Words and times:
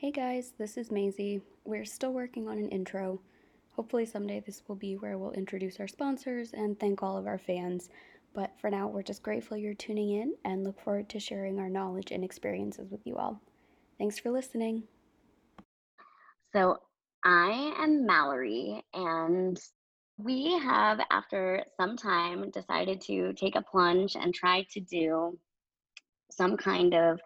Hey 0.00 0.12
guys, 0.12 0.52
this 0.56 0.76
is 0.76 0.92
Maisie. 0.92 1.40
We're 1.64 1.84
still 1.84 2.12
working 2.12 2.46
on 2.46 2.56
an 2.56 2.68
intro. 2.68 3.20
Hopefully, 3.74 4.06
someday 4.06 4.38
this 4.38 4.62
will 4.68 4.76
be 4.76 4.94
where 4.94 5.18
we'll 5.18 5.32
introduce 5.32 5.80
our 5.80 5.88
sponsors 5.88 6.52
and 6.52 6.78
thank 6.78 7.02
all 7.02 7.18
of 7.18 7.26
our 7.26 7.36
fans. 7.36 7.90
But 8.32 8.52
for 8.60 8.70
now, 8.70 8.86
we're 8.86 9.02
just 9.02 9.24
grateful 9.24 9.56
you're 9.56 9.74
tuning 9.74 10.12
in 10.12 10.34
and 10.44 10.62
look 10.62 10.80
forward 10.80 11.08
to 11.08 11.18
sharing 11.18 11.58
our 11.58 11.68
knowledge 11.68 12.12
and 12.12 12.22
experiences 12.22 12.92
with 12.92 13.00
you 13.04 13.16
all. 13.16 13.40
Thanks 13.98 14.20
for 14.20 14.30
listening. 14.30 14.84
So, 16.52 16.76
I 17.24 17.74
am 17.80 18.06
Mallory, 18.06 18.84
and 18.94 19.60
we 20.16 20.52
have, 20.60 21.00
after 21.10 21.64
some 21.76 21.96
time, 21.96 22.52
decided 22.52 23.00
to 23.08 23.32
take 23.32 23.56
a 23.56 23.62
plunge 23.62 24.14
and 24.14 24.32
try 24.32 24.64
to 24.74 24.78
do 24.78 25.36
some 26.30 26.56
kind 26.56 26.94
of 26.94 27.18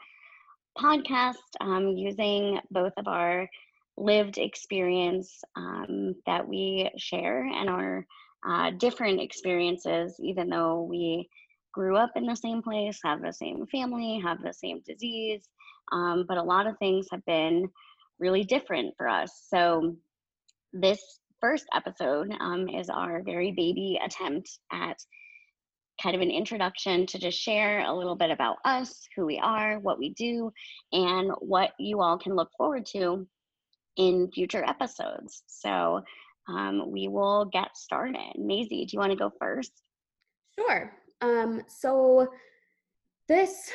podcast 0.79 1.37
um, 1.61 1.89
using 1.89 2.61
both 2.71 2.93
of 2.97 3.09
our 3.09 3.49
lived 3.97 4.39
experience 4.39 5.43
um, 5.57 6.15
that 6.27 6.47
we 6.47 6.91
share 6.97 7.45
and 7.45 7.69
our 7.69 8.07
uh, 8.49 8.71
different 8.79 9.21
experiences, 9.21 10.17
even 10.21 10.49
though 10.49 10.83
we 10.83 11.29
grew 11.73 11.97
up 11.97 12.13
in 12.17 12.27
the 12.27 12.35
same 12.37 12.63
place, 12.63 12.99
have 13.05 13.23
the 13.23 13.33
same 13.33 13.67
family, 13.67 14.21
have 14.23 14.43
the 14.43 14.53
same 14.53 14.81
disease. 14.87 15.43
Um, 15.93 16.25
but 16.29 16.39
a 16.39 16.43
lot 16.43 16.67
of 16.67 16.79
things 16.79 17.09
have 17.11 17.25
been 17.25 17.69
really 18.19 18.45
different 18.45 18.95
for 18.97 19.09
us. 19.09 19.47
So, 19.49 19.97
this 20.73 21.21
first 21.41 21.67
episode 21.75 22.33
um, 22.41 22.69
is 22.69 22.89
our 22.89 23.23
very 23.23 23.53
baby 23.53 24.01
attempt 24.03 24.59
at 24.73 24.97
kind 26.01 26.15
of 26.15 26.23
an 26.23 26.31
introduction 26.31 27.07
to 27.07 27.19
just 27.19 27.39
share 27.39 27.81
a 27.81 27.93
little 27.93 28.17
bit 28.17 28.31
about 28.31 28.57
us, 28.65 29.07
who 29.17 29.27
we 29.27 29.39
are, 29.39 29.79
what 29.81 29.99
we 29.99 30.11
do, 30.11 30.53
and 30.93 31.31
what 31.41 31.73
you 31.79 32.01
all 32.01 32.19
can 32.19 32.35
look 32.35 32.51
forward 32.57 32.87
to 32.87 33.27
in 33.97 34.31
future 34.33 34.65
episodes. 34.67 35.43
So 35.47 36.01
um, 36.49 36.91
we 36.91 37.09
will 37.09 37.45
get 37.47 37.77
started. 37.77 38.33
Maisie, 38.37 38.85
do 38.85 38.95
you 38.95 38.99
want 38.99 39.13
to 39.13 39.19
go 39.19 39.33
first? 39.39 39.73
Sure. 40.59 40.93
Um, 41.21 41.63
so 41.69 42.29
this 43.29 43.71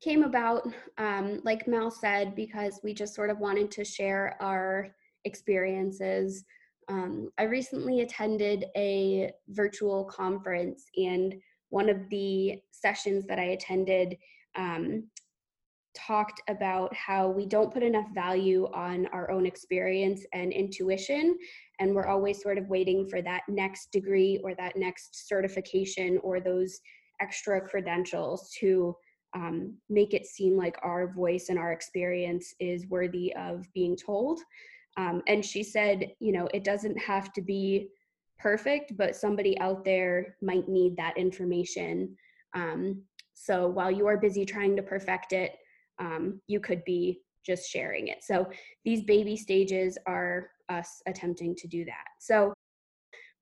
came 0.00 0.22
about, 0.22 0.66
um, 0.98 1.40
like 1.44 1.66
Mel 1.66 1.90
said, 1.90 2.34
because 2.34 2.80
we 2.82 2.94
just 2.94 3.14
sort 3.14 3.30
of 3.30 3.38
wanted 3.38 3.70
to 3.72 3.84
share 3.84 4.36
our 4.40 4.88
experiences. 5.24 6.44
Um, 6.88 7.30
I 7.38 7.44
recently 7.44 8.00
attended 8.00 8.66
a 8.76 9.32
virtual 9.48 10.04
conference 10.04 10.84
and 10.96 11.34
one 11.72 11.88
of 11.88 11.96
the 12.10 12.60
sessions 12.70 13.26
that 13.26 13.38
I 13.38 13.54
attended 13.56 14.18
um, 14.56 15.04
talked 15.96 16.42
about 16.48 16.94
how 16.94 17.28
we 17.28 17.46
don't 17.46 17.72
put 17.72 17.82
enough 17.82 18.06
value 18.14 18.68
on 18.74 19.06
our 19.06 19.30
own 19.30 19.46
experience 19.46 20.24
and 20.34 20.52
intuition 20.52 21.36
and 21.80 21.94
we're 21.94 22.06
always 22.06 22.42
sort 22.42 22.58
of 22.58 22.68
waiting 22.68 23.08
for 23.08 23.22
that 23.22 23.42
next 23.48 23.90
degree 23.90 24.38
or 24.44 24.54
that 24.54 24.76
next 24.76 25.28
certification 25.28 26.18
or 26.22 26.40
those 26.40 26.78
extra 27.20 27.60
credentials 27.60 28.50
to 28.60 28.94
um, 29.34 29.74
make 29.88 30.12
it 30.12 30.26
seem 30.26 30.56
like 30.58 30.76
our 30.82 31.12
voice 31.14 31.48
and 31.48 31.58
our 31.58 31.72
experience 31.72 32.54
is 32.60 32.86
worthy 32.88 33.34
of 33.34 33.66
being 33.72 33.96
told. 33.96 34.40
Um, 34.98 35.22
and 35.26 35.42
she 35.42 35.62
said 35.62 36.12
you 36.20 36.32
know 36.32 36.48
it 36.52 36.64
doesn't 36.64 36.98
have 36.98 37.32
to 37.32 37.40
be 37.40 37.88
perfect, 38.42 38.96
but 38.96 39.14
somebody 39.14 39.58
out 39.60 39.84
there 39.84 40.36
might 40.42 40.68
need 40.68 40.96
that 40.96 41.16
information. 41.16 42.16
Um, 42.54 43.02
so 43.34 43.68
while 43.68 43.90
you 43.90 44.06
are 44.06 44.16
busy 44.16 44.44
trying 44.44 44.76
to 44.76 44.82
perfect 44.82 45.32
it, 45.32 45.52
um, 45.98 46.40
you 46.48 46.60
could 46.60 46.84
be 46.84 47.20
just 47.46 47.70
sharing 47.70 48.08
it. 48.08 48.18
So 48.22 48.48
these 48.84 49.04
baby 49.04 49.36
stages 49.36 49.96
are 50.06 50.50
us 50.68 51.02
attempting 51.06 51.54
to 51.56 51.68
do 51.68 51.84
that. 51.84 52.04
So 52.20 52.52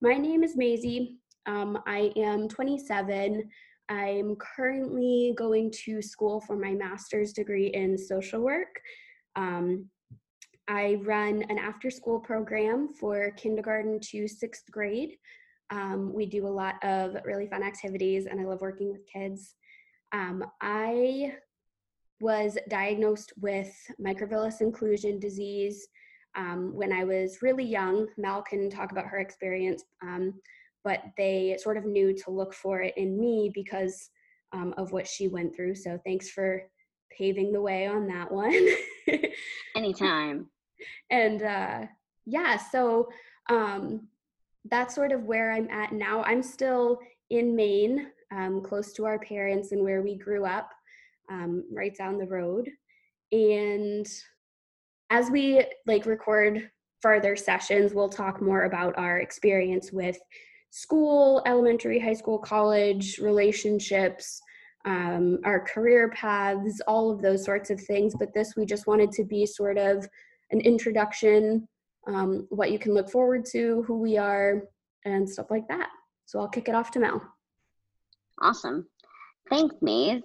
my 0.03 0.15
name 0.15 0.43
is 0.43 0.57
Maisie. 0.57 1.19
Um, 1.47 1.79
I 1.87 2.13
am 2.17 2.49
27. 2.49 3.49
I'm 3.89 4.37
currently 4.37 5.35
going 5.37 5.73
to 5.85 6.01
school 6.01 6.41
for 6.41 6.57
my 6.57 6.73
master's 6.73 7.33
degree 7.33 7.69
in 7.69 7.99
social 7.99 8.41
work. 8.41 8.81
Um, 9.37 9.87
I 10.69 10.99
run 11.03 11.43
an 11.49 11.59
after 11.59 11.91
school 11.91 12.21
program 12.21 12.89
for 12.89 13.31
kindergarten 13.33 14.01
to 14.11 14.29
sixth 14.29 14.71
grade. 14.71 15.17
Um, 15.71 16.13
we 16.13 16.27
do 16.27 16.47
a 16.47 16.49
lot 16.49 16.83
of 16.83 17.17
really 17.25 17.47
fun 17.47 17.63
activities, 17.63 18.27
and 18.27 18.41
I 18.41 18.45
love 18.45 18.61
working 18.61 18.91
with 18.91 19.07
kids. 19.07 19.55
Um, 20.13 20.45
I 20.61 21.35
was 22.21 22.59
diagnosed 22.69 23.33
with 23.41 23.73
microvillus 24.01 24.61
inclusion 24.61 25.19
disease 25.19 25.89
um, 26.37 26.75
when 26.75 26.93
I 26.93 27.05
was 27.05 27.39
really 27.43 27.65
young. 27.65 28.07
Mel 28.17 28.43
can 28.43 28.69
talk 28.71 28.93
about 28.93 29.07
her 29.07 29.19
experience, 29.19 29.85
um, 30.03 30.35
but 30.85 31.03
they 31.17 31.57
sort 31.61 31.77
of 31.77 31.85
knew 31.85 32.13
to 32.15 32.31
look 32.31 32.53
for 32.53 32.81
it 32.83 32.95
in 32.97 33.19
me 33.19 33.51
because 33.55 34.11
um, 34.53 34.75
of 34.77 34.93
what 34.93 35.07
she 35.07 35.29
went 35.29 35.55
through. 35.55 35.75
So 35.75 35.99
thanks 36.05 36.31
for 36.31 36.63
paving 37.17 37.53
the 37.53 37.61
way 37.61 37.87
on 37.87 38.07
that 38.09 38.31
one. 38.31 38.53
Anytime 39.77 40.51
and 41.11 41.43
uh, 41.43 41.87
yeah, 42.27 42.57
so 42.57 43.09
um, 43.49 44.09
that's 44.71 44.95
sort 44.95 45.13
of 45.13 45.25
where 45.25 45.53
I'm 45.53 45.69
at 45.71 45.93
now. 45.93 46.23
I'm 46.23 46.43
still 46.43 46.99
in 47.31 47.55
Maine, 47.57 48.09
um, 48.33 48.63
close 48.63 48.93
to 48.95 49.07
our 49.07 49.19
parents 49.19 49.73
and 49.73 49.83
where 49.83 50.03
we 50.03 50.17
grew 50.17 50.45
up, 50.45 50.71
um, 51.31 51.65
right 51.73 51.97
down 51.97 52.19
the 52.19 52.27
road. 52.27 52.69
And 53.33 54.07
as 55.11 55.31
we 55.31 55.65
like 55.87 56.07
record 56.07 56.71
further 57.01 57.37
sessions, 57.37 57.95
we'll 57.95 58.09
talk 58.09 58.43
more 58.43 58.65
about 58.65 58.97
our 58.99 59.19
experience 59.19 59.91
with 59.93 60.19
school, 60.71 61.43
elementary, 61.47 61.99
high 61.99 62.15
school, 62.15 62.39
college, 62.39 63.19
relationships, 63.19 64.41
um, 64.85 65.39
our 65.45 65.61
career 65.61 66.11
paths, 66.11 66.81
all 66.87 67.11
of 67.11 67.23
those 67.23 67.45
sorts 67.45 67.71
of 67.71 67.81
things. 67.81 68.15
But 68.19 68.33
this, 68.35 68.55
we 68.57 68.65
just 68.67 68.87
wanted 68.87 69.13
to 69.13 69.25
be 69.25 69.47
sort 69.47 69.79
of 69.79 70.09
an 70.51 70.61
introduction, 70.61 71.69
um, 72.07 72.47
what 72.51 72.73
you 72.73 72.79
can 72.79 72.95
look 72.95 73.11
forward 73.11 73.45
to, 73.53 73.83
who 73.87 73.99
we 73.99 74.17
are, 74.17 74.65
and 75.05 75.29
stuff 75.29 75.51
like 75.51 75.69
that. 75.69 75.89
So 76.27 76.41
I'll 76.41 76.49
kick 76.49 76.69
it 76.69 76.75
off 76.75 76.91
to 76.93 77.01
Mel. 77.01 77.23
Awesome. 78.41 78.87
Thanks, 79.49 79.75
Maze. 79.83 80.23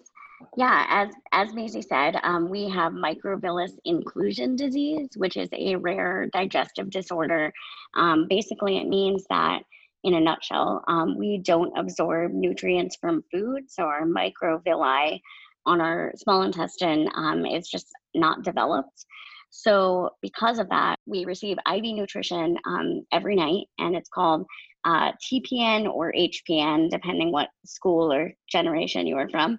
Yeah, 0.58 0.86
as 0.90 1.10
as 1.32 1.54
Maisie 1.54 1.82
said, 1.82 2.18
um, 2.24 2.50
we 2.50 2.70
have 2.70 2.92
microvillus 2.92 3.72
inclusion 3.86 4.56
disease, 4.56 5.10
which 5.16 5.38
is 5.38 5.50
a 5.54 5.76
rare 5.78 6.28
digestive 6.34 6.90
disorder. 6.90 7.52
Um, 7.96 8.28
basically, 8.30 8.78
it 8.78 8.88
means 8.88 9.26
that, 9.30 9.64
in 10.06 10.14
a 10.14 10.20
nutshell, 10.22 10.84
um, 10.88 11.18
we 11.18 11.40
don't 11.40 11.76
absorb 11.76 12.32
nutrients 12.32 12.96
from 12.96 13.24
food, 13.34 13.64
so 13.68 13.84
our 13.84 14.04
microvilli 14.04 15.20
on 15.66 15.82
our 15.82 16.14
small 16.16 16.44
intestine 16.44 17.10
um, 17.16 17.44
is 17.44 17.68
just 17.68 17.88
not 18.14 18.44
developed. 18.44 19.06
So, 19.50 20.12
because 20.22 20.60
of 20.60 20.70
that, 20.70 21.00
we 21.08 21.26
receive 21.26 21.58
IV 21.68 21.84
nutrition 21.84 22.56
um, 22.68 23.02
every 23.12 23.36
night, 23.36 23.66
and 23.80 23.96
it's 23.96 24.10
called 24.10 24.46
uh, 24.84 25.12
TPN 25.14 25.92
or 25.92 26.14
HPN, 26.14 26.92
depending 26.92 27.32
what 27.32 27.50
school 27.66 28.14
or 28.14 28.32
generation 28.48 29.08
you 29.08 29.18
are 29.18 29.30
from. 29.30 29.58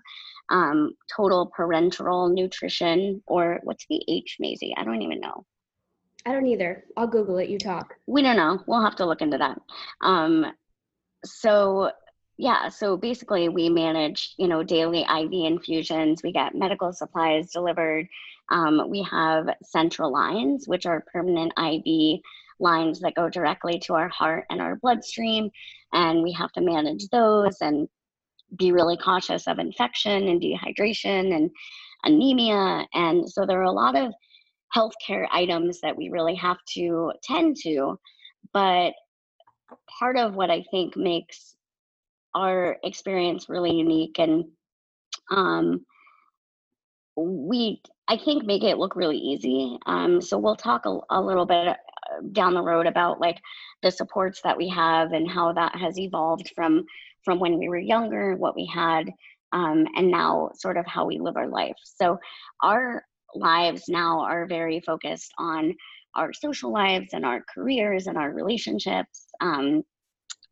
Um, 0.49 0.93
total 1.15 1.51
parenteral 1.59 2.33
nutrition, 2.33 3.21
or 3.27 3.59
what's 3.65 3.85
the 3.91 4.01
H, 4.07 4.37
Maisie? 4.39 4.75
I 4.77 4.85
don't 4.85 5.03
even 5.03 5.19
know. 5.19 5.45
I 6.27 6.33
don't 6.33 6.47
either. 6.47 6.85
I'll 6.97 7.07
Google 7.07 7.39
it. 7.39 7.49
You 7.49 7.59
talk. 7.59 7.95
We 8.07 8.21
don't 8.21 8.37
know. 8.37 8.63
We'll 8.67 8.83
have 8.83 8.97
to 8.97 9.07
look 9.07 9.23
into 9.23 9.39
that. 9.39 9.59
Um, 10.01 10.47
so 11.25 11.91
yeah 12.39 12.69
so 12.69 12.97
basically 12.97 13.49
we 13.49 13.69
manage 13.69 14.35
you 14.39 14.49
know 14.49 14.63
daily 14.63 15.03
iv 15.03 15.33
infusions 15.33 16.23
we 16.23 16.33
get 16.33 16.55
medical 16.55 16.93
supplies 16.93 17.51
delivered 17.51 18.07
um, 18.53 18.89
we 18.89 19.03
have 19.03 19.49
central 19.63 20.13
lines 20.13 20.69
which 20.69 20.87
are 20.87 21.05
permanent 21.13 21.53
iv 21.59 22.21
lines 22.61 23.01
that 23.01 23.15
go 23.15 23.29
directly 23.29 23.79
to 23.79 23.95
our 23.95 24.09
heart 24.09 24.45
and 24.51 24.61
our 24.61 24.77
bloodstream 24.77 25.51
and 25.93 26.23
we 26.23 26.33
have 26.33 26.53
to 26.53 26.61
manage 26.61 27.09
those 27.09 27.57
and 27.61 27.89
be 28.57 28.73
really 28.73 28.97
cautious 28.97 29.47
of 29.49 29.59
infection 29.59 30.29
and 30.29 30.41
dehydration 30.41 31.35
and 31.35 31.51
anemia 32.05 32.87
and 32.95 33.29
so 33.29 33.45
there 33.45 33.61
are 33.61 33.65
a 33.65 33.73
lot 33.73 33.97
of 33.97 34.13
healthcare 34.75 35.27
items 35.31 35.81
that 35.81 35.97
we 35.97 36.09
really 36.09 36.35
have 36.35 36.59
to 36.67 37.13
tend 37.23 37.57
to 37.57 37.99
but 38.53 38.93
part 39.99 40.17
of 40.17 40.35
what 40.35 40.51
i 40.51 40.65
think 40.71 40.97
makes 40.97 41.55
our 42.35 42.77
experience 42.85 43.49
really 43.49 43.73
unique 43.73 44.19
and 44.19 44.45
um, 45.31 45.85
we 47.17 47.81
i 48.09 48.17
think 48.17 48.45
make 48.45 48.63
it 48.63 48.79
look 48.79 48.97
really 48.97 49.19
easy 49.19 49.79
um, 49.87 50.21
so 50.21 50.39
we'll 50.39 50.57
talk 50.57 50.87
a, 50.87 50.99
a, 51.11 51.21
little 51.21 51.47
bit 51.47 51.69
uh, 51.69 51.75
down 52.33 52.55
the 52.55 52.63
road 52.63 52.87
about 52.87 53.21
like 53.21 53.39
the 53.83 53.91
supports 53.91 54.41
that 54.45 54.57
we 54.57 54.69
have 54.69 55.13
and 55.13 55.31
how 55.31 55.53
that 55.53 55.75
has 55.75 55.99
evolved 55.99 56.53
from 56.55 56.85
from 57.25 57.41
when 57.41 57.59
we 57.59 57.69
were 57.69 57.79
younger 57.79 58.37
what 58.37 58.55
we 58.55 58.67
had 58.67 59.11
um, 59.53 59.87
and 59.97 60.11
now 60.11 60.51
sort 60.55 60.77
of 60.77 60.87
how 60.87 61.07
we 61.07 61.19
live 61.19 61.37
our 61.37 61.49
life. 61.49 61.77
So 61.83 62.19
our 62.63 63.05
lives 63.37 63.85
now 63.89 64.21
are 64.21 64.47
very 64.47 64.81
focused 64.81 65.33
on 65.39 65.75
our 66.15 66.33
social 66.33 66.73
lives 66.73 67.09
and 67.13 67.25
our 67.25 67.43
careers 67.53 68.07
and 68.07 68.17
our 68.17 68.33
relationships. 68.33 69.27
Um, 69.41 69.83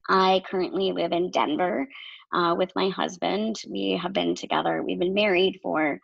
I 0.09 0.43
currently 0.49 0.93
live 0.93 1.13
in 1.13 1.31
Denver 1.31 1.87
uh, 2.33 2.55
with 2.57 2.71
my 2.77 2.91
husband. 2.91 3.57
We 3.71 3.99
have 4.03 4.13
been 4.13 4.35
together, 4.35 4.83
we've 4.83 4.99
been 4.99 5.15
married 5.15 5.59
for 5.63 5.99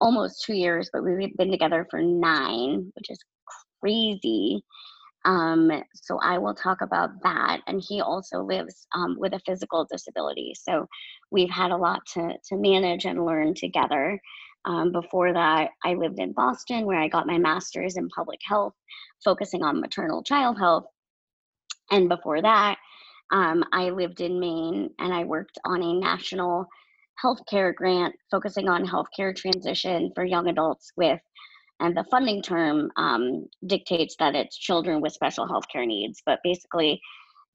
almost 0.00 0.44
two 0.44 0.54
years, 0.54 0.90
but 0.92 1.02
we've 1.02 1.36
been 1.36 1.50
together 1.50 1.86
for 1.90 2.00
nine, 2.02 2.92
which 2.94 3.10
is 3.10 3.18
crazy. 3.80 4.62
Um, 5.24 5.70
so 5.94 6.18
I 6.22 6.38
will 6.38 6.54
talk 6.54 6.80
about 6.80 7.10
that. 7.22 7.60
And 7.66 7.82
he 7.86 8.00
also 8.00 8.42
lives 8.42 8.86
um, 8.94 9.16
with 9.18 9.34
a 9.34 9.40
physical 9.46 9.86
disability. 9.90 10.54
So 10.54 10.86
we've 11.30 11.50
had 11.50 11.70
a 11.70 11.76
lot 11.76 12.00
to, 12.14 12.34
to 12.48 12.56
manage 12.56 13.04
and 13.04 13.24
learn 13.24 13.54
together. 13.54 14.20
Um, 14.68 14.92
before 14.92 15.32
that, 15.32 15.70
I 15.82 15.94
lived 15.94 16.20
in 16.20 16.32
Boston 16.32 16.84
where 16.84 17.00
I 17.00 17.08
got 17.08 17.26
my 17.26 17.38
master's 17.38 17.96
in 17.96 18.08
public 18.10 18.40
health, 18.44 18.74
focusing 19.24 19.62
on 19.62 19.80
maternal 19.80 20.22
child 20.22 20.58
health. 20.58 20.84
And 21.90 22.08
before 22.08 22.42
that, 22.42 22.76
um, 23.32 23.64
I 23.72 23.88
lived 23.88 24.20
in 24.20 24.38
Maine 24.38 24.90
and 24.98 25.12
I 25.12 25.24
worked 25.24 25.58
on 25.64 25.82
a 25.82 25.94
national 25.94 26.66
healthcare 27.24 27.74
grant 27.74 28.14
focusing 28.30 28.68
on 28.68 28.86
healthcare 28.86 29.34
transition 29.34 30.12
for 30.14 30.24
young 30.24 30.48
adults 30.48 30.92
with, 30.96 31.20
and 31.80 31.96
the 31.96 32.04
funding 32.10 32.42
term 32.42 32.90
um, 32.96 33.46
dictates 33.66 34.16
that 34.18 34.34
it's 34.34 34.56
children 34.56 35.00
with 35.00 35.14
special 35.14 35.48
healthcare 35.48 35.86
needs, 35.86 36.22
but 36.26 36.40
basically 36.44 37.00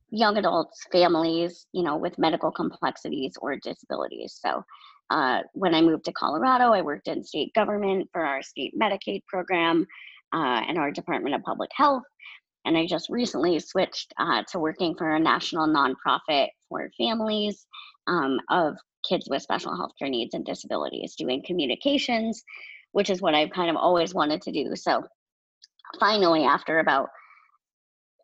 young 0.10 0.38
adults, 0.38 0.86
families, 0.92 1.68
you 1.74 1.84
know, 1.84 1.98
with 1.98 2.18
medical 2.18 2.52
complexities 2.52 3.36
or 3.40 3.56
disabilities. 3.58 4.40
So 4.44 4.64
uh, 5.14 5.44
when 5.54 5.76
I 5.76 5.82
moved 5.82 6.06
to 6.06 6.12
Colorado, 6.12 6.74
I 6.74 6.82
worked 6.82 7.08
in 7.08 7.24
state 7.24 7.54
government 7.54 8.10
for 8.12 8.26
our 8.26 8.42
state 8.42 8.74
Medicaid 8.76 9.22
program 9.28 9.86
uh, 10.34 10.62
and 10.68 10.80
our 10.80 10.90
Department 10.90 11.36
of 11.36 11.44
Public 11.44 11.70
Health. 11.76 12.02
And 12.66 12.76
I 12.76 12.88
just 12.88 13.10
recently 13.10 13.60
switched 13.60 14.12
uh, 14.18 14.42
to 14.52 14.60
working 14.60 14.96
for 14.96 15.14
a 15.14 15.20
national 15.20 15.68
nonprofit 15.68 16.48
for 16.68 16.90
families 16.98 17.68
um, 18.08 18.40
of 18.50 18.76
kids 19.08 19.28
with 19.30 19.44
special 19.44 19.76
health 19.78 19.92
care 20.00 20.10
needs 20.10 20.34
and 20.34 20.44
disabilities, 20.44 21.16
doing 21.16 21.44
communications, 21.46 22.44
which 22.94 23.12
is 23.12 23.22
what 23.22 23.36
I've 23.36 23.52
kind 23.52 23.70
of 23.70 23.76
always 23.76 24.16
wanted 24.16 24.42
to 24.44 24.52
do. 24.52 24.76
So 24.76 25.04
finally, 26.00 26.44
after 26.44 26.80
about 26.80 27.10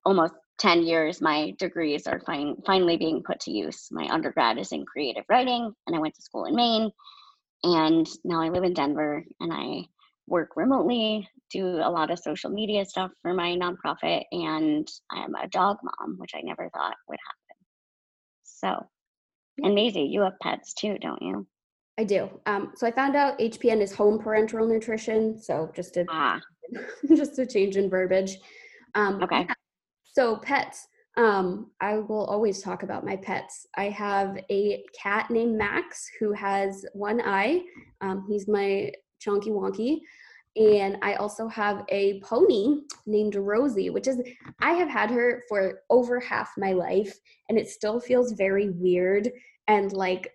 almost 0.06 0.34
10 0.60 0.84
years, 0.84 1.22
my 1.22 1.54
degrees 1.58 2.06
are 2.06 2.22
fin- 2.26 2.62
finally 2.66 2.98
being 2.98 3.24
put 3.24 3.40
to 3.42 3.52
use. 3.52 3.88
My 3.92 4.08
undergrad 4.10 4.58
is 4.58 4.72
in 4.72 4.86
creative 4.86 5.24
writing, 5.30 5.74
and 5.88 5.96
I 5.96 6.00
went 6.00 6.16
to 6.16 6.22
school 6.22 6.46
in 6.46 6.56
Maine. 6.56 6.92
And 7.64 8.08
now 8.24 8.42
I 8.42 8.50
live 8.50 8.64
in 8.64 8.74
Denver 8.74 9.24
and 9.42 9.52
I 9.54 9.84
work 10.28 10.52
remotely, 10.56 11.28
do 11.52 11.66
a 11.66 11.90
lot 11.90 12.12
of 12.12 12.20
social 12.20 12.50
media 12.50 12.86
stuff 12.86 13.12
for 13.22 13.34
my 13.34 13.56
nonprofit, 13.56 14.24
and 14.32 14.88
I'm 15.10 15.36
a 15.36 15.48
dog 15.48 15.78
mom, 15.84 16.16
which 16.18 16.32
I 16.36 16.42
never 16.42 16.70
thought 16.70 16.96
would 17.08 17.20
happen. 17.26 17.66
So, 18.44 18.88
and 19.64 19.76
Maisie, 19.76 20.04
you 20.04 20.22
have 20.22 20.40
pets 20.42 20.74
too, 20.74 20.98
don't 21.00 21.22
you? 21.22 21.48
I 21.98 22.04
do. 22.06 22.30
Um, 22.46 22.72
so 22.76 22.88
I 22.88 22.92
found 22.92 23.16
out 23.18 23.38
HPN 23.40 23.82
is 23.82 23.94
home 23.94 24.20
parenteral 24.20 24.70
nutrition. 24.70 25.38
So 25.38 25.70
just 25.76 25.96
to 25.96 26.06
ah. 26.10 26.40
just 27.08 27.38
a 27.40 27.46
change 27.46 27.76
in 27.76 27.90
verbiage. 27.90 28.38
Um, 28.96 29.22
okay. 29.22 29.46
Yeah. 29.48 29.54
So 30.14 30.38
pets. 30.38 30.88
Um, 31.18 31.72
I 31.82 31.98
will 31.98 32.26
always 32.26 32.62
talk 32.62 32.84
about 32.84 33.06
my 33.06 33.18
pets. 33.18 33.68
I 33.76 33.90
have 33.90 34.38
a 34.50 34.84
cat 34.98 35.30
named 35.30 35.58
Max 35.58 36.10
who 36.20 36.32
has 36.34 36.86
one 36.94 37.20
eye. 37.22 37.62
Um, 38.00 38.26
he's 38.30 38.48
my 38.48 38.92
chunky 39.20 39.50
wonky. 39.50 40.00
And 40.56 40.98
I 41.02 41.16
also 41.16 41.48
have 41.48 41.86
a 41.90 42.20
pony 42.22 42.82
named 43.06 43.36
Rosie, 43.36 43.90
which 43.90 44.08
is, 44.08 44.22
I 44.62 44.74
have 44.74 44.90
had 44.90 45.12
her 45.12 45.44
for 45.48 45.82
over 45.90 46.20
half 46.20 46.52
my 46.58 46.74
life, 46.74 47.18
and 47.50 47.58
it 47.58 47.70
still 47.70 48.00
feels 48.00 48.32
very 48.34 48.70
weird 48.70 49.30
and 49.68 49.94
like 49.94 50.34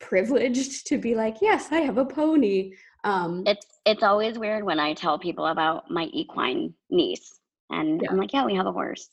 privileged 0.00 0.86
to 0.86 0.98
be 0.98 1.14
like, 1.14 1.36
yes, 1.42 1.72
I 1.72 1.80
have 1.80 1.98
a 1.98 2.04
pony. 2.04 2.72
Um, 3.04 3.42
it's 3.46 3.66
it's 3.84 4.02
always 4.02 4.38
weird 4.38 4.64
when 4.64 4.80
I 4.80 4.94
tell 4.94 5.18
people 5.18 5.46
about 5.46 5.90
my 5.90 6.04
equine 6.12 6.74
niece, 6.90 7.38
and 7.70 8.02
yeah. 8.02 8.10
I'm 8.10 8.16
like, 8.16 8.32
yeah, 8.32 8.44
we 8.44 8.54
have 8.54 8.66
a 8.66 8.72
horse. 8.72 9.08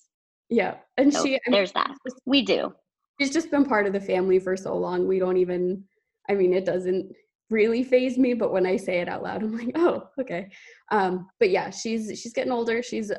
Yeah, 0.49 0.75
and 0.97 1.13
so 1.13 1.23
she 1.23 1.39
there's 1.47 1.71
that. 1.73 1.95
We 2.25 2.41
do. 2.41 2.73
She's 3.19 3.31
just 3.31 3.51
been 3.51 3.65
part 3.65 3.87
of 3.87 3.93
the 3.93 3.99
family 3.99 4.39
for 4.39 4.57
so 4.57 4.75
long. 4.75 5.07
We 5.07 5.19
don't 5.19 5.37
even. 5.37 5.83
I 6.29 6.35
mean, 6.35 6.53
it 6.53 6.65
doesn't 6.65 7.13
really 7.49 7.83
phase 7.83 8.17
me, 8.17 8.33
but 8.33 8.51
when 8.51 8.65
I 8.65 8.77
say 8.77 8.99
it 8.99 9.09
out 9.09 9.23
loud, 9.23 9.43
I'm 9.43 9.57
like, 9.57 9.71
oh, 9.75 10.09
okay. 10.19 10.49
Um, 10.91 11.27
but 11.39 11.49
yeah, 11.49 11.69
she's 11.69 12.19
she's 12.19 12.33
getting 12.33 12.51
older. 12.51 12.83
She's 12.83 13.11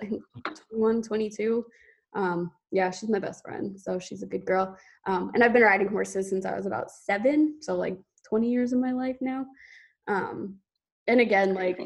21, 0.71 1.03
22. 1.03 1.65
Um, 2.15 2.51
yeah, 2.71 2.91
she's 2.91 3.11
my 3.11 3.19
best 3.19 3.43
friend, 3.45 3.79
so 3.79 3.99
she's 3.99 4.23
a 4.23 4.27
good 4.27 4.45
girl. 4.45 4.77
Um, 5.07 5.31
and 5.35 5.43
I've 5.43 5.53
been 5.53 5.63
riding 5.63 5.89
horses 5.89 6.29
since 6.29 6.45
I 6.45 6.57
was 6.57 6.67
about 6.67 6.91
seven, 6.91 7.57
so 7.61 7.75
like 7.75 7.97
20 8.29 8.51
years 8.51 8.73
of 8.73 8.81
my 8.81 8.93
life 8.93 9.17
now. 9.21 9.47
Um, 10.07 10.57
and 11.07 11.21
again, 11.21 11.55
like 11.55 11.81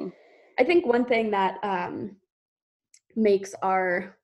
I 0.59 0.65
think 0.65 0.87
one 0.87 1.05
thing 1.05 1.31
that 1.31 1.59
um, 1.63 2.17
makes 3.19 3.55
our 3.63 4.17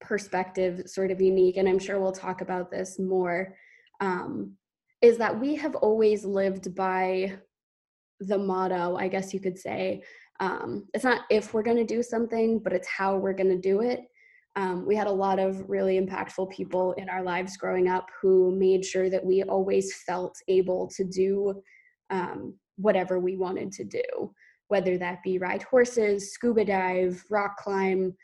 perspective 0.00 0.82
sort 0.86 1.10
of 1.10 1.20
unique, 1.20 1.56
and 1.56 1.68
I'm 1.68 1.78
sure 1.78 2.00
we'll 2.00 2.12
talk 2.12 2.40
about 2.40 2.70
this 2.70 2.98
more, 2.98 3.54
um, 4.00 4.52
is 5.02 5.16
that 5.18 5.38
we 5.38 5.54
have 5.56 5.74
always 5.76 6.24
lived 6.24 6.74
by 6.74 7.38
the 8.20 8.38
motto, 8.38 8.96
I 8.96 9.08
guess 9.08 9.32
you 9.32 9.40
could 9.40 9.58
say. 9.58 10.02
Um, 10.40 10.86
it's 10.94 11.04
not 11.04 11.22
if 11.30 11.52
we're 11.52 11.62
going 11.62 11.76
to 11.76 11.84
do 11.84 12.02
something, 12.02 12.58
but 12.58 12.72
it's 12.72 12.88
how 12.88 13.16
we're 13.16 13.32
going 13.32 13.50
to 13.50 13.60
do 13.60 13.80
it. 13.80 14.00
Um, 14.56 14.86
we 14.86 14.96
had 14.96 15.06
a 15.06 15.12
lot 15.12 15.38
of 15.38 15.68
really 15.68 16.00
impactful 16.00 16.50
people 16.50 16.92
in 16.94 17.08
our 17.08 17.22
lives 17.22 17.56
growing 17.56 17.88
up 17.88 18.08
who 18.20 18.54
made 18.56 18.84
sure 18.84 19.08
that 19.10 19.24
we 19.24 19.42
always 19.44 20.02
felt 20.02 20.36
able 20.48 20.88
to 20.96 21.04
do 21.04 21.62
um, 22.10 22.54
whatever 22.76 23.20
we 23.20 23.36
wanted 23.36 23.70
to 23.72 23.84
do, 23.84 24.02
whether 24.68 24.98
that 24.98 25.22
be 25.22 25.38
ride 25.38 25.62
horses, 25.62 26.32
scuba 26.32 26.64
dive, 26.64 27.24
rock 27.30 27.56
climb, 27.56 28.14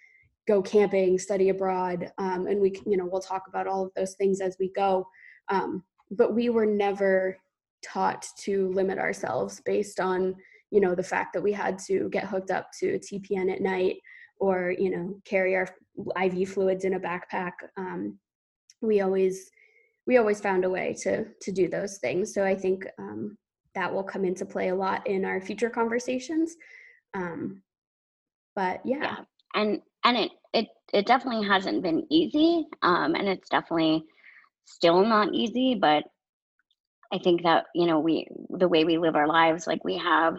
go 0.46 0.62
camping, 0.62 1.19
study 1.19 1.49
abroad, 1.49 2.12
um, 2.19 2.46
and 2.46 2.61
we, 2.61 2.75
you 2.87 2.96
know, 2.96 3.06
we'll 3.06 3.20
talk 3.20 3.44
about 3.49 3.67
all 3.67 3.85
of 3.85 3.93
those 3.96 4.14
things 4.14 4.41
as 4.41 4.56
we 4.61 4.70
go. 4.76 5.06
Um, 5.49 5.82
but 6.11 6.35
we 6.35 6.50
were 6.50 6.67
never 6.67 7.38
taught 7.85 8.26
to 8.41 8.69
limit 8.73 8.99
ourselves 8.99 9.61
based 9.64 10.00
on 10.00 10.35
you 10.70 10.81
know 10.81 10.94
the 10.94 11.02
fact 11.02 11.32
that 11.32 11.43
we 11.43 11.52
had 11.52 11.79
to 11.79 12.08
get 12.11 12.25
hooked 12.25 12.50
up 12.50 12.70
to 12.81 12.94
a 12.94 12.99
TPN 12.99 13.52
at 13.52 13.61
night 13.61 13.97
or 14.38 14.75
you 14.76 14.90
know 14.90 15.21
carry 15.25 15.54
our 15.54 15.68
IV 16.21 16.49
fluids 16.49 16.85
in 16.85 16.95
a 16.95 17.00
backpack. 17.00 17.52
Um, 17.76 18.18
we 18.80 19.00
always 19.00 19.50
we 20.07 20.16
always 20.16 20.40
found 20.40 20.64
a 20.64 20.71
way 20.71 20.95
to 21.02 21.26
to 21.40 21.52
do 21.52 21.68
those 21.68 21.99
things. 21.99 22.35
So 22.35 22.45
I 22.45 22.54
think 22.54 22.87
um, 22.99 23.37
that 23.75 23.93
will 23.93 24.02
come 24.02 24.25
into 24.25 24.45
play 24.45 24.69
a 24.69 24.75
lot 24.75 25.07
in 25.07 25.25
our 25.25 25.40
future 25.40 25.71
conversations. 25.71 26.57
Um, 27.14 27.62
but 28.54 28.81
yeah. 28.85 29.02
yeah. 29.02 29.16
and 29.54 29.81
and 30.04 30.16
it 30.16 30.31
it 30.52 30.69
it 30.93 31.07
definitely 31.07 31.47
hasn't 31.47 31.83
been 31.83 32.07
easy, 32.11 32.66
um, 32.83 33.14
and 33.14 33.28
it's 33.28 33.49
definitely 33.49 34.04
still 34.64 35.04
not 35.04 35.35
easy, 35.35 35.75
but 35.75 36.04
I 37.12 37.19
think 37.19 37.43
that, 37.45 37.66
you 37.75 37.87
know, 37.87 38.00
we, 38.00 38.26
the 38.50 38.69
way 38.69 38.85
we 38.85 38.99
live 38.99 39.14
our 39.14 39.28
lives, 39.28 39.66
like 39.66 39.85
we 39.85 39.97
have 39.99 40.35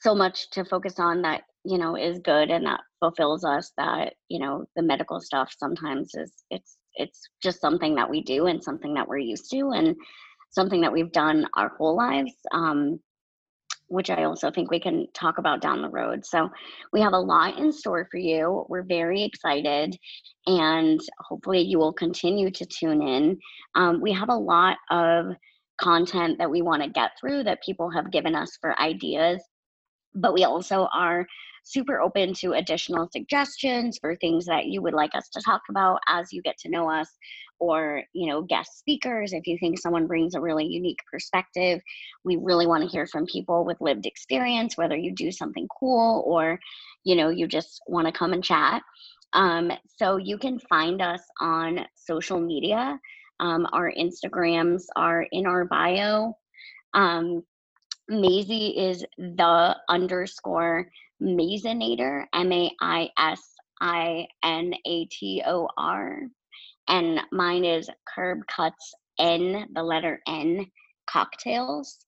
so 0.00 0.14
much 0.14 0.50
to 0.50 0.64
focus 0.64 0.98
on 0.98 1.22
that, 1.22 1.42
you 1.64 1.78
know, 1.78 1.96
is 1.96 2.18
good 2.18 2.50
and 2.50 2.66
that 2.66 2.80
fulfills 2.98 3.44
us 3.44 3.72
that, 3.76 4.14
you 4.28 4.40
know, 4.40 4.64
the 4.74 4.82
medical 4.82 5.20
stuff 5.20 5.54
sometimes 5.56 6.10
is, 6.14 6.32
it's, 6.50 6.76
it's 6.96 7.20
just 7.42 7.60
something 7.60 7.94
that 7.94 8.10
we 8.10 8.22
do 8.22 8.46
and 8.46 8.62
something 8.62 8.94
that 8.94 9.06
we're 9.06 9.18
used 9.18 9.50
to 9.50 9.70
and 9.70 9.94
something 10.54 10.80
that 10.80 10.92
we've 10.92 11.12
done 11.12 11.46
our 11.56 11.70
whole 11.76 11.96
lives. 11.96 12.32
Um, 12.52 13.00
which 13.88 14.10
I 14.10 14.24
also 14.24 14.50
think 14.50 14.70
we 14.70 14.80
can 14.80 15.06
talk 15.12 15.38
about 15.38 15.60
down 15.60 15.82
the 15.82 15.90
road. 15.90 16.24
So 16.24 16.50
we 16.92 17.00
have 17.00 17.12
a 17.12 17.18
lot 17.18 17.58
in 17.58 17.70
store 17.70 18.08
for 18.10 18.16
you. 18.16 18.64
We're 18.68 18.82
very 18.82 19.22
excited, 19.22 19.94
and 20.46 21.00
hopefully 21.20 21.60
you 21.60 21.78
will 21.78 21.92
continue 21.92 22.50
to 22.50 22.66
tune 22.66 23.02
in. 23.02 23.38
Um, 23.74 24.00
we 24.00 24.12
have 24.12 24.30
a 24.30 24.34
lot 24.34 24.78
of 24.90 25.26
content 25.80 26.38
that 26.38 26.50
we 26.50 26.62
want 26.62 26.82
to 26.82 26.88
get 26.88 27.12
through 27.20 27.44
that 27.44 27.62
people 27.62 27.90
have 27.90 28.10
given 28.10 28.34
us 28.34 28.56
for 28.60 28.78
ideas, 28.80 29.42
but 30.14 30.34
we 30.34 30.44
also 30.44 30.88
are 30.94 31.26
super 31.64 32.00
open 32.00 32.34
to 32.34 32.52
additional 32.52 33.08
suggestions 33.10 33.98
for 33.98 34.14
things 34.16 34.44
that 34.44 34.66
you 34.66 34.82
would 34.82 34.92
like 34.94 35.14
us 35.14 35.28
to 35.30 35.40
talk 35.40 35.62
about 35.70 35.98
as 36.08 36.32
you 36.32 36.42
get 36.42 36.58
to 36.58 36.68
know 36.70 36.90
us 36.90 37.08
or 37.58 38.02
you 38.12 38.28
know 38.28 38.42
guest 38.42 38.78
speakers. 38.78 39.32
If 39.32 39.46
you 39.46 39.56
think 39.58 39.78
someone 39.78 40.06
brings 40.06 40.34
a 40.34 40.40
really 40.40 40.66
unique 40.66 40.98
perspective 41.10 41.80
we 42.24 42.36
really 42.36 42.66
want 42.66 42.82
to 42.82 42.88
hear 42.88 43.06
from 43.06 43.26
people 43.26 43.64
with 43.64 43.80
lived 43.80 44.06
experience 44.06 44.76
whether 44.76 44.96
you 44.96 45.12
do 45.14 45.30
something 45.30 45.68
cool 45.78 46.22
or 46.26 46.58
you 47.04 47.14
know 47.14 47.28
you 47.28 47.46
just 47.46 47.80
want 47.86 48.06
to 48.06 48.12
come 48.12 48.32
and 48.32 48.44
chat. 48.44 48.82
Um, 49.32 49.72
so 49.98 50.16
you 50.16 50.38
can 50.38 50.60
find 50.60 51.02
us 51.02 51.20
on 51.40 51.86
social 51.96 52.40
media. 52.40 52.98
Um, 53.40 53.66
our 53.72 53.92
instagrams 53.92 54.84
are 54.94 55.26
in 55.32 55.46
our 55.46 55.64
bio. 55.64 56.34
Um, 56.94 57.42
Maisie 58.08 58.76
is 58.76 59.04
the 59.18 59.76
underscore 59.88 60.88
Maisinator, 61.22 62.26
M 62.34 62.52
A 62.52 62.70
I 62.80 63.08
S 63.18 63.40
I 63.80 64.26
N 64.42 64.74
A 64.86 65.04
T 65.06 65.42
O 65.46 65.68
R. 65.76 66.20
And 66.88 67.20
mine 67.32 67.64
is 67.64 67.88
Curb 68.14 68.40
Cuts 68.46 68.94
N, 69.18 69.66
the 69.74 69.82
letter 69.82 70.20
N, 70.26 70.66
cocktails. 71.08 71.98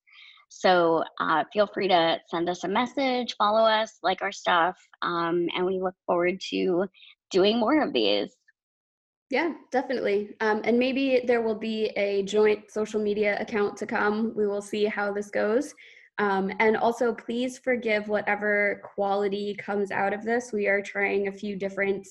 So 0.48 1.02
uh, 1.20 1.44
feel 1.52 1.66
free 1.66 1.88
to 1.88 2.18
send 2.28 2.48
us 2.48 2.64
a 2.64 2.68
message, 2.68 3.34
follow 3.36 3.64
us, 3.64 3.98
like 4.02 4.22
our 4.22 4.32
stuff, 4.32 4.76
um, 5.02 5.48
and 5.56 5.64
we 5.66 5.80
look 5.80 5.94
forward 6.06 6.40
to 6.50 6.86
doing 7.30 7.58
more 7.58 7.82
of 7.82 7.92
these. 7.92 8.30
Yeah, 9.30 9.54
definitely. 9.72 10.36
Um, 10.40 10.60
and 10.64 10.78
maybe 10.78 11.22
there 11.26 11.42
will 11.42 11.58
be 11.58 11.86
a 11.96 12.22
joint 12.22 12.70
social 12.70 13.00
media 13.00 13.40
account 13.40 13.76
to 13.78 13.86
come. 13.86 14.32
We 14.36 14.46
will 14.46 14.62
see 14.62 14.84
how 14.84 15.12
this 15.12 15.30
goes. 15.30 15.74
Um, 16.18 16.52
and 16.60 16.76
also, 16.76 17.12
please 17.12 17.58
forgive 17.58 18.08
whatever 18.08 18.80
quality 18.94 19.54
comes 19.56 19.90
out 19.90 20.14
of 20.14 20.24
this. 20.24 20.52
We 20.52 20.66
are 20.68 20.80
trying 20.80 21.28
a 21.28 21.32
few 21.32 21.56
different 21.56 22.06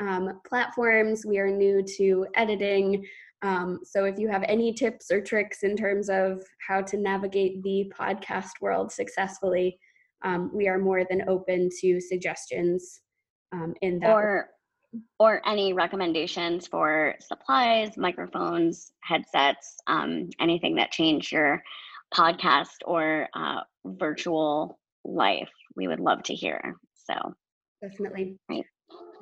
um, 0.00 0.40
platforms. 0.46 1.24
We 1.26 1.38
are 1.38 1.50
new 1.50 1.84
to 1.98 2.26
editing. 2.34 3.04
Um, 3.42 3.80
so, 3.84 4.06
if 4.06 4.18
you 4.18 4.28
have 4.28 4.44
any 4.48 4.72
tips 4.72 5.10
or 5.12 5.20
tricks 5.20 5.62
in 5.62 5.76
terms 5.76 6.08
of 6.08 6.42
how 6.66 6.80
to 6.82 6.96
navigate 6.96 7.62
the 7.62 7.92
podcast 7.96 8.60
world 8.60 8.90
successfully, 8.90 9.78
um, 10.24 10.50
we 10.52 10.66
are 10.66 10.78
more 10.78 11.04
than 11.08 11.28
open 11.28 11.68
to 11.80 12.00
suggestions 12.00 13.02
um, 13.52 13.74
in 13.82 14.00
that. 14.00 14.10
Or, 14.10 14.48
or 15.18 15.40
any 15.46 15.72
recommendations 15.72 16.66
for 16.66 17.14
supplies, 17.20 17.96
microphones, 17.96 18.92
headsets, 19.00 19.76
um, 19.86 20.30
anything 20.40 20.76
that 20.76 20.90
change 20.90 21.32
your 21.32 21.62
podcast 22.12 22.76
or 22.84 23.28
uh, 23.34 23.60
virtual 23.84 24.78
life. 25.04 25.50
We 25.76 25.88
would 25.88 26.00
love 26.00 26.22
to 26.24 26.34
hear. 26.34 26.76
So, 26.94 27.34
definitely. 27.82 28.36
Right. 28.48 28.64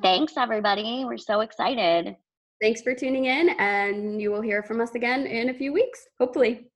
Thanks, 0.03 0.35
everybody. 0.37 1.05
We're 1.05 1.19
so 1.19 1.41
excited. 1.41 2.17
Thanks 2.61 2.83
for 2.83 2.95
tuning 2.95 3.25
in, 3.25 3.51
and 3.59 4.21
you 4.21 4.31
will 4.31 4.41
hear 4.41 4.63
from 4.63 4.81
us 4.81 4.95
again 4.95 5.27
in 5.27 5.49
a 5.49 5.55
few 5.55 5.73
weeks, 5.73 6.07
hopefully. 6.19 6.69